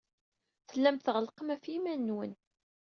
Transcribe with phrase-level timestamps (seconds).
[0.67, 2.33] Tellam tɣellqem ɣef yiman-nwen.